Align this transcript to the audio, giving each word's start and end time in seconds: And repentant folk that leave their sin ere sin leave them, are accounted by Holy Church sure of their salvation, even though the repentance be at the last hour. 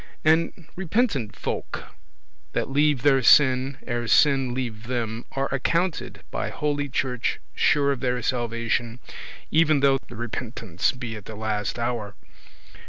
And 0.25 0.65
repentant 0.75 1.35
folk 1.35 1.83
that 2.53 2.71
leave 2.71 3.03
their 3.03 3.21
sin 3.21 3.77
ere 3.85 4.07
sin 4.07 4.51
leave 4.51 4.87
them, 4.87 5.25
are 5.33 5.45
accounted 5.53 6.23
by 6.31 6.49
Holy 6.49 6.89
Church 6.89 7.39
sure 7.53 7.91
of 7.91 7.99
their 7.99 8.19
salvation, 8.23 8.97
even 9.51 9.81
though 9.81 9.99
the 10.09 10.15
repentance 10.15 10.91
be 10.91 11.15
at 11.15 11.25
the 11.25 11.35
last 11.35 11.77
hour. 11.77 12.15